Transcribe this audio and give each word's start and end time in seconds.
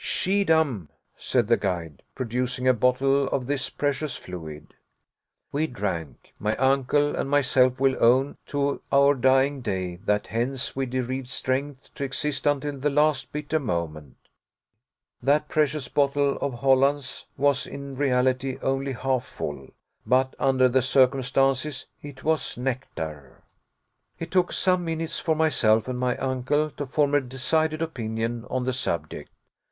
"Schiedam," 0.03 0.89
said 1.15 1.47
the 1.47 1.57
guide, 1.57 2.01
producing 2.15 2.67
a 2.67 2.73
bottle 2.73 3.27
of 3.27 3.45
this 3.45 3.69
precious 3.69 4.15
fluid. 4.15 4.73
We 5.51 5.67
drank. 5.67 6.33
My 6.39 6.55
uncle 6.55 7.15
and 7.15 7.29
myself 7.29 7.79
will 7.79 8.03
own 8.03 8.37
to 8.47 8.81
our 8.91 9.13
dying 9.13 9.61
day 9.61 9.97
that 9.97 10.25
hence 10.25 10.75
we 10.75 10.87
derived 10.87 11.29
strength 11.29 11.93
to 11.93 12.03
exist 12.03 12.47
until 12.47 12.79
the 12.79 12.89
last 12.89 13.31
bitter 13.31 13.59
moment. 13.59 14.15
That 15.21 15.47
precious 15.47 15.87
bottle 15.87 16.35
of 16.37 16.61
Hollands 16.61 17.27
was 17.37 17.67
in 17.67 17.95
reality 17.95 18.57
only 18.63 18.93
half 18.93 19.23
full; 19.27 19.67
but, 20.03 20.35
under 20.39 20.67
the 20.67 20.81
circumstances, 20.81 21.85
it 22.01 22.23
was 22.23 22.57
nectar. 22.57 23.43
It 24.17 24.31
took 24.31 24.51
some 24.51 24.83
minutes 24.83 25.19
for 25.19 25.35
myself 25.35 25.87
and 25.87 25.99
my 25.99 26.17
uncle 26.17 26.71
to 26.71 26.87
form 26.87 27.13
a 27.13 27.21
decided 27.21 27.83
opinion 27.83 28.47
on 28.49 28.63
the 28.63 28.73
subject. 28.73 29.29